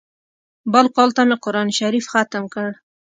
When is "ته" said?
1.15-1.21